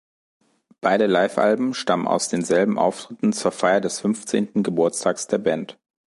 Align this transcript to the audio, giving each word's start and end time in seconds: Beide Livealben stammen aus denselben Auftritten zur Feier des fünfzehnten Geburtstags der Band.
Beide 0.81 1.05
Livealben 1.05 1.75
stammen 1.75 2.07
aus 2.07 2.27
denselben 2.27 2.79
Auftritten 2.79 3.33
zur 3.33 3.51
Feier 3.51 3.81
des 3.81 3.99
fünfzehnten 3.99 4.63
Geburtstags 4.63 5.27
der 5.27 5.37
Band. 5.37 5.77